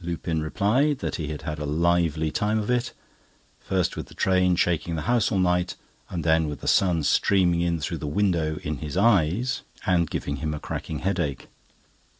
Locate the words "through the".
7.80-8.06